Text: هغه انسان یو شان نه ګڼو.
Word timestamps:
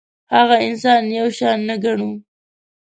هغه 0.35 0.55
انسان 0.67 1.03
یو 1.17 1.27
شان 1.37 1.59
نه 1.69 1.75
ګڼو. 1.83 2.11